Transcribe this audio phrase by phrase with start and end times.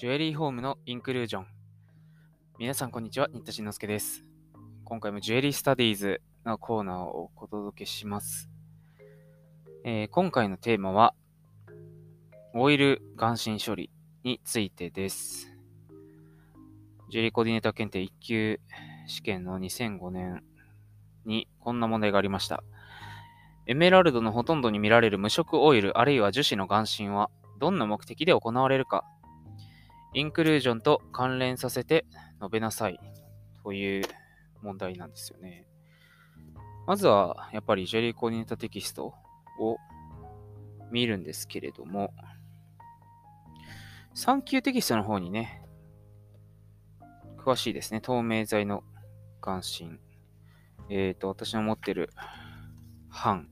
[0.00, 1.46] ジュエリーホームのインクルージョン。
[2.58, 3.28] 皆さん、こんにちは。
[3.34, 4.24] 新田慎之介です。
[4.82, 8.48] 今回もジュエリースタディーズのコーナーをお届けします。
[9.84, 11.12] えー、今回のテーマは、
[12.54, 13.90] オイル眼神処理
[14.24, 15.54] についてです。
[17.10, 18.58] ジュエリーコーディネーター検定1級
[19.06, 20.42] 試験の2005年
[21.26, 22.64] にこんな問題がありました。
[23.66, 29.04] エメラルドのほとんどに見られる無色オイルあるいは樹脂の眼神はどんな目的で行われるか
[30.12, 32.04] インクルージョンと関連させて
[32.40, 32.98] 述べなさい
[33.62, 34.04] という
[34.62, 35.66] 問題なんですよね。
[36.86, 39.14] まずは、やっぱりジェリーコーディネータテキスト
[39.60, 39.76] を
[40.90, 42.12] 見るんですけれども、
[44.16, 45.62] 3級テキストの方にね、
[47.38, 48.00] 詳しいですね。
[48.00, 48.82] 透明剤の
[49.40, 50.00] 関心。
[50.88, 52.10] えっ、ー、と、私の持ってる
[53.08, 53.48] 版。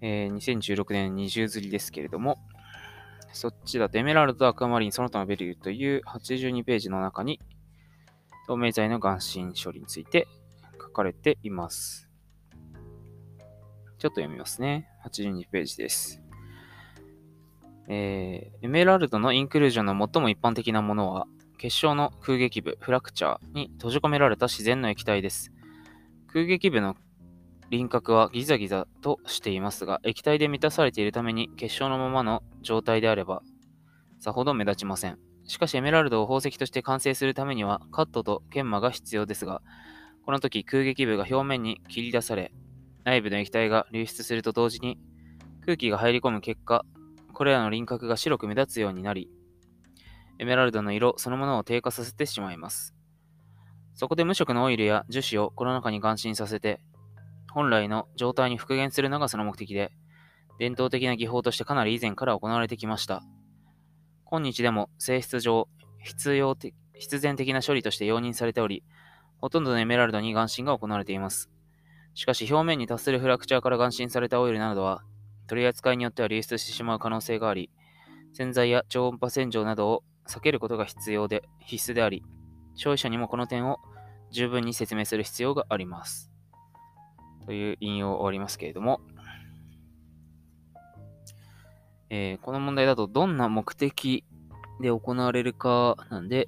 [0.00, 2.38] えー、2016年20釣りですけれども、
[3.32, 7.40] そっちだとエメラルド、アクアマリン、その他のベリューという82ページの中に
[8.46, 10.26] 透明剤の眼神処理について
[10.80, 12.08] 書かれています。
[13.98, 14.88] ちょっと読みますね。
[15.04, 16.22] 82ページです。
[17.88, 21.26] えー、エメラルドのインクルージョンの最も一般的なものは、
[21.58, 25.52] 結晶の空撃部、フラクチャーに閉じ込められた自然の液体です。
[26.32, 26.96] 空撃部の
[27.70, 33.42] 輪郭はギザギザとしていますが、液体で満たされているために結晶のままの状態であれば、
[34.18, 35.18] さほど目立ちません。
[35.44, 39.60] しかしエメラルドを宝石として完成するためには、カットと研磨が必要ですが、
[40.24, 42.52] この時空撃部が表面に切り出され、
[43.04, 44.98] 内部の液体が流出すると同時に、
[45.64, 46.84] 空気が入り込む結果、
[47.34, 49.30] これらの輪郭が白く目立つようになり、
[50.38, 52.94] エメラルドの色そのものを低下させてしまいます。
[53.94, 56.80] そこで無色のオイルや樹脂をこの中に眼心させて、
[57.58, 59.90] 本来の状態に復元するのがその目的で、
[60.60, 63.24] 伝統的な技法としてかなり以前から行われてきました。
[64.26, 68.84] 今日でも性質上、必要的必然的な処理として容認されており、
[69.38, 71.50] ほとんどのエメラルドに眼心が行われています。
[72.14, 75.02] しかし表面に達するフラクチャーから眼心されたオイルなどは、
[75.48, 77.72] 取り扱いによっては流出してしまう可能性があり、
[78.34, 82.22] 洗剤や超音波洗浄などを避けることが必要で、必須であり、
[82.76, 83.78] 消費者にもこの点を
[84.30, 86.30] 十分に説明する必要があります。
[87.48, 89.00] という引用終わりますけれども、
[92.10, 94.22] えー、この問題だとどんな目的
[94.82, 96.46] で行われるかなんで、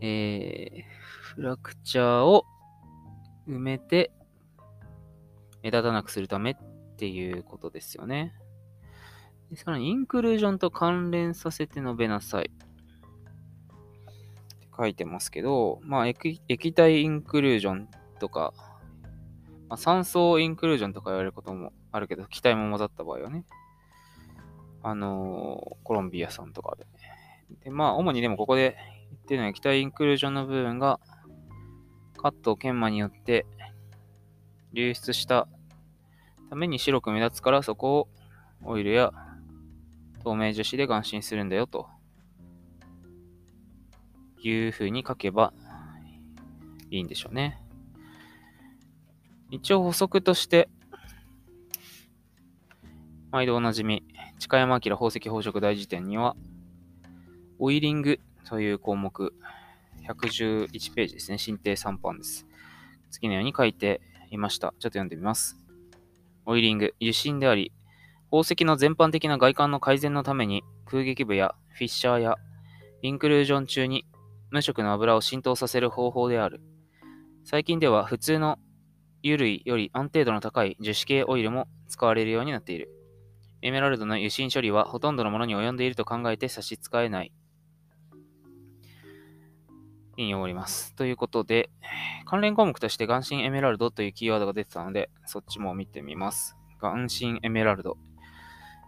[0.00, 0.82] えー、
[1.36, 2.46] フラクチャーを
[3.48, 4.10] 埋めて
[5.62, 6.56] 目立たなくするためっ
[6.96, 8.34] ていうことですよね。
[9.52, 12.50] でさらに、インクルージョンと関連させて述べなさい。
[12.50, 12.52] っ
[14.58, 16.40] て書いてますけど、まあ、液
[16.72, 18.52] 体インクルージョンとか、
[19.70, 23.44] まあ、酸素インクルージョンとか言われることもあるけど、気体も混ざった場合はね。
[24.82, 26.86] あのー、コロンビアさんとかで。
[27.64, 28.76] で、まあ、主にでもここで
[29.10, 30.98] 言ってるのは液体インクルージョンの部分が、
[32.16, 33.46] カット研磨によって
[34.72, 35.46] 流出した
[36.50, 38.08] ために白く目立つから、そこを
[38.64, 39.12] オイルや
[40.24, 41.86] 透明樹脂で眼心するんだよと
[44.42, 45.52] いう風に書けば
[46.90, 47.62] いいんでしょうね。
[49.50, 50.68] 一応補足として、
[53.32, 54.04] 毎度おなじみ、
[54.38, 56.36] 近山明宝石宝飾大辞典には、
[57.58, 59.34] オイリングという項目、
[60.06, 61.38] 111ページですね。
[61.38, 62.46] 新定3版です。
[63.10, 64.00] 次のように書いて
[64.30, 64.68] いました。
[64.68, 65.58] ちょっと読んでみます。
[66.46, 67.72] オイリング、油芯であり、
[68.26, 72.36] 宝石の全般的な外観の改善のために空撃部やフィッシャーや
[73.02, 74.06] インクルージョン中に
[74.50, 76.60] 無色の油を浸透させる方法である。
[77.44, 78.58] 最近では普通の
[79.22, 82.90] 油類より安定度の高い樹脂系オイルも使われるようになっている。
[83.62, 87.32] エメラルドの油芯処理はほとんどのものに及んでいると考えて差し支えない。
[90.16, 90.94] 引用終わります。
[90.94, 91.70] ということで、
[92.26, 96.56] 関連項目として眼神エメラルドというキーワードが出てたので、そっちも見てみます。
[96.80, 97.96] 眼神エメラルド、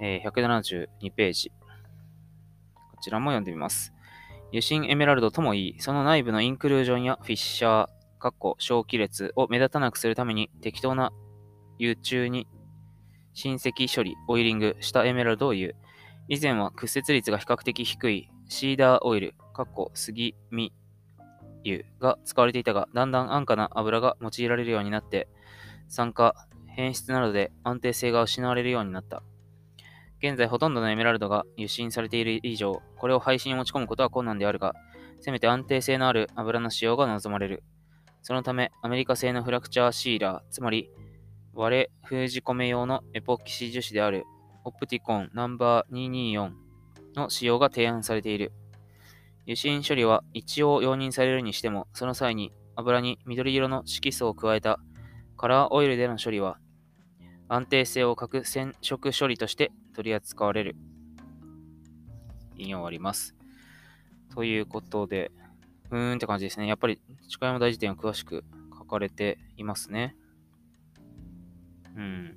[0.00, 1.50] えー、172ページ。
[1.50, 3.92] こちらも読んでみます。
[4.48, 7.88] 油芯エメラルドともいい、その内部のインクルージョンやフィッシャー、
[8.24, 11.12] かっこ小気列を目立たなくするために適当な
[11.78, 12.48] 油中に
[13.34, 15.76] 親戚処理、オイリングしたエメラルドを言う。
[16.28, 20.72] 以前は屈折率が比較的低いシーダーオイル、かっこ杉見
[21.66, 25.28] 油が使われていたが、だんだん安価な油が用いられるようになって、
[25.88, 26.34] 酸化、
[26.66, 29.22] 変質などで安定性が失われるようになった。
[30.20, 34.72] 現在ほとんどのエメラルドが輸進されている以上、これを配信に持ち込むことは困難であるが、
[35.20, 37.62] せめて安定性のある油の使用が望まれる。
[38.24, 40.90] そのため、アメリカ製のフラクチャーシーラー、つまり
[41.52, 44.24] 割れ封じ込め用のエポキシ樹脂である
[44.64, 46.50] オプティコンナンバー224
[47.16, 48.52] の使用が提案されている。
[49.46, 54.80] 油脂処理は一応容認されるにしても、その際に油に緑色の色素を加えた
[55.36, 56.56] カラーオイルでの処理は
[57.48, 60.76] 安定性を欠く染色処理として取り扱われる。
[62.56, 63.36] 引用あります。
[64.34, 65.30] ということで、
[65.90, 66.66] うーんって感じですね。
[66.66, 68.44] やっぱり、近山大辞典は詳しく
[68.78, 70.16] 書かれていますね。
[71.96, 72.36] うん。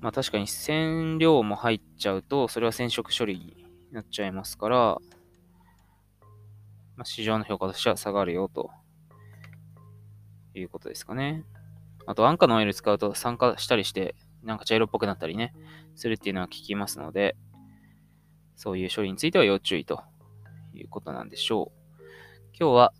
[0.00, 3.56] まあ確かに染料も入っちゃうと、それは染色処理に
[3.92, 4.76] なっちゃいますから、
[6.96, 8.70] まあ、市場の評価としては下がるよと
[10.54, 11.44] いうことですかね。
[12.06, 15.54] あと、安価のオイル使うと酸化したりして、なんか茶色っぽくなったりね、
[15.94, 17.36] するっていうのは聞きますので、
[18.56, 20.02] そういう処理については要注意と
[20.78, 21.82] いうことなんでしょう。
[22.58, 22.92] 今日は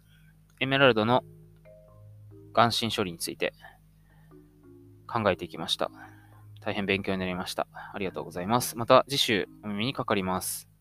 [0.60, 1.24] エメラルドの
[2.52, 3.52] 眼神処理について
[5.06, 5.90] 考えていきました。
[6.60, 7.66] 大変勉強になりました。
[7.92, 8.76] ありがとうございます。
[8.78, 10.71] また次週お耳にかかります。